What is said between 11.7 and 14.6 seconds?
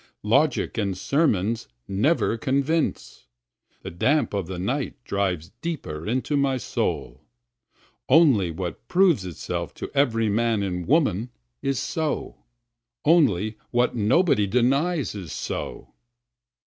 so, Only what nobody